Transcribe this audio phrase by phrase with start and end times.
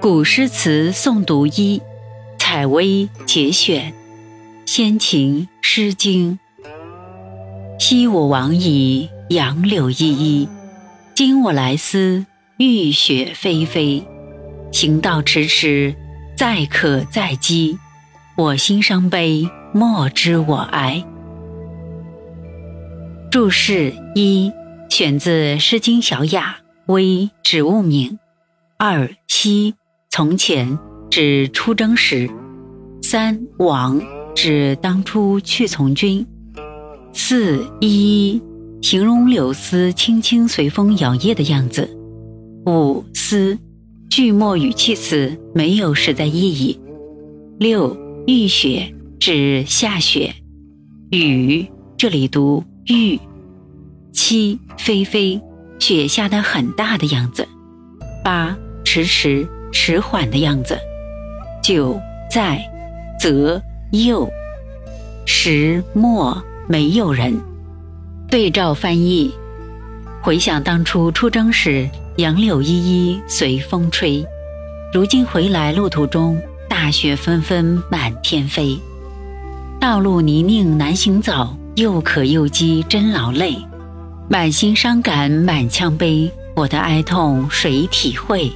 [0.00, 1.82] 古诗词诵读一，
[2.38, 3.92] 采薇节选，
[4.64, 6.38] 先秦《诗经》。
[7.80, 10.48] 昔我往矣，杨柳依依；
[11.16, 12.24] 今我来思，
[12.58, 14.04] 雨雪霏霏。
[14.70, 15.96] 行道迟迟，
[16.36, 17.76] 载渴载饥。
[18.36, 21.04] 我心伤悲，莫知我哀。
[23.32, 24.52] 注释一，
[24.88, 26.58] 选自《诗经·小雅》。
[26.92, 28.18] 微植物名。
[28.78, 29.74] 二昔
[30.18, 30.76] 从前
[31.08, 32.28] 指出征时。
[33.02, 34.02] 三往
[34.34, 36.26] 指当初去从军。
[37.12, 38.42] 四一
[38.82, 41.88] 形容柳丝轻轻随风摇曳的样子。
[42.66, 43.56] 五思
[44.10, 46.80] 句末语气词没有实在意义。
[47.60, 47.96] 六
[48.26, 50.34] 浴雪指下雪。
[51.12, 51.64] 雨
[51.96, 53.20] 这里读玉。
[54.12, 55.40] 七霏霏。
[55.78, 57.46] 雪下的很大的样子，
[58.24, 60.78] 八迟迟迟缓的样子，
[61.62, 62.00] 九
[62.30, 62.60] 在，
[63.20, 63.60] 则
[63.92, 64.28] 右，
[65.26, 67.38] 十末没有人。
[68.30, 69.32] 对照翻译，
[70.22, 74.24] 回想当初出征时，杨柳依依随风吹；
[74.92, 78.78] 如今回来路途中，大雪纷纷满天飞。
[79.80, 83.56] 道路泥泞难行走，又渴又饥真劳累。
[84.28, 88.52] 满心伤感，满腔悲，我的哀痛谁体会？